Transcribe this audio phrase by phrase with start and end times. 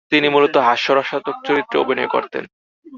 [0.09, 2.43] তিনি মূলত হাস্যরসাত্মক চরিত্রে অভিনয় করতেন।